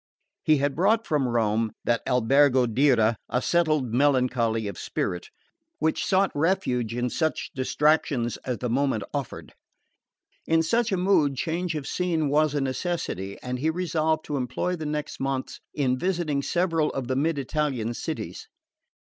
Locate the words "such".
7.11-7.51, 10.63-10.91